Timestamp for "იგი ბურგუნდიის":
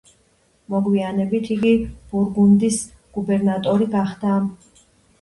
1.57-2.83